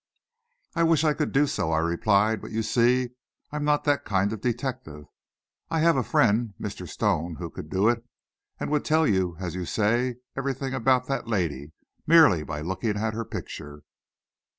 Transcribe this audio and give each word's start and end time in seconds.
"I 0.73 0.81
wish 0.81 1.03
I 1.03 1.13
could 1.13 1.31
do 1.31 1.45
so," 1.45 1.71
I 1.71 1.77
replied, 1.77 2.41
"but 2.41 2.49
you 2.49 2.63
see, 2.63 3.11
I'm 3.51 3.63
not 3.63 3.83
that 3.83 4.03
kind 4.03 4.33
of 4.33 4.41
detective. 4.41 5.05
I 5.69 5.81
have 5.81 5.95
a 5.95 6.01
friend, 6.01 6.55
Mr. 6.59 6.89
Stone, 6.89 7.35
who 7.35 7.51
could 7.51 7.69
do 7.69 7.87
it, 7.87 8.03
and 8.59 8.71
would 8.71 8.83
tell 8.83 9.05
you, 9.05 9.37
as 9.39 9.53
you 9.53 9.65
say, 9.65 10.15
everything 10.35 10.73
about 10.73 11.05
that 11.05 11.27
lady, 11.27 11.73
merely 12.07 12.41
by 12.41 12.61
looking 12.61 12.97
at 12.97 13.13
her 13.13 13.23
picture." 13.23 13.83